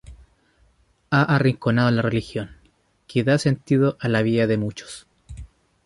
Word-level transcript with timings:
Ha 1.11 1.21
arrinconado 1.35 1.87
a 1.87 1.91
la 1.91 2.01
religión, 2.01 2.57
que 3.05 3.23
da 3.23 3.37
sentido 3.37 3.97
a 3.99 4.09
la 4.09 4.23
vida 4.23 4.47
de 4.47 4.57
muchos. 4.57 5.05